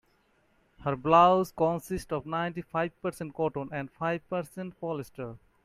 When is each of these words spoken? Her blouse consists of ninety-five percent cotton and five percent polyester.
Her 0.83 0.95
blouse 0.95 1.51
consists 1.51 2.11
of 2.11 2.25
ninety-five 2.25 2.99
percent 3.03 3.35
cotton 3.35 3.69
and 3.71 3.91
five 3.91 4.27
percent 4.29 4.81
polyester. 4.81 5.37